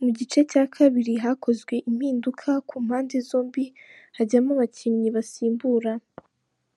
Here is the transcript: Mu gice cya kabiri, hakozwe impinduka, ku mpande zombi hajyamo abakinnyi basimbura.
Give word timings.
Mu 0.00 0.08
gice 0.16 0.40
cya 0.50 0.64
kabiri, 0.74 1.14
hakozwe 1.24 1.74
impinduka, 1.90 2.48
ku 2.68 2.76
mpande 2.84 3.16
zombi 3.28 3.64
hajyamo 4.16 4.50
abakinnyi 4.56 5.08
basimbura. 5.16 5.92